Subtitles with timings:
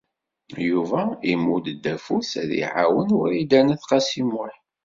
[0.69, 1.01] Yuba
[1.31, 4.53] imudd-d afus ad iɛawen Wrida n At Qasi Muḥ.